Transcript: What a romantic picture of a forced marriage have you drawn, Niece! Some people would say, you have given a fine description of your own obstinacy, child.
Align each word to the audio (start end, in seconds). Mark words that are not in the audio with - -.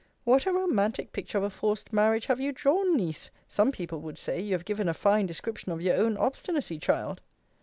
What 0.23 0.47
a 0.47 0.51
romantic 0.51 1.11
picture 1.13 1.37
of 1.37 1.43
a 1.43 1.51
forced 1.51 1.93
marriage 1.93 2.25
have 2.25 2.39
you 2.41 2.51
drawn, 2.51 2.97
Niece! 2.97 3.29
Some 3.47 3.71
people 3.71 3.99
would 3.99 4.17
say, 4.17 4.41
you 4.41 4.53
have 4.53 4.65
given 4.65 4.89
a 4.89 4.95
fine 4.95 5.27
description 5.27 5.71
of 5.71 5.79
your 5.79 5.95
own 5.95 6.17
obstinacy, 6.17 6.79
child. 6.79 7.21